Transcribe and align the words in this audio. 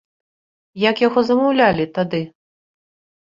Як 0.89 0.95
яго 1.07 1.19
замаўлялі 1.29 1.85
тады? 1.97 2.21